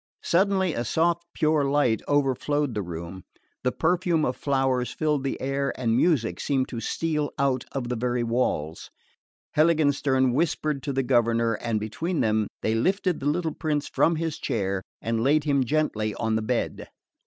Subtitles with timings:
[0.23, 3.21] Suddenly a soft pure light overflowed the room,
[3.63, 7.95] the perfume of flowers filled the air, and music seemed to steal out of the
[7.95, 8.89] very walls.
[9.55, 14.39] Heiligenstern whispered to the governor and between them they lifted the little prince from his
[14.39, 16.87] chair and laid him gently on the bed.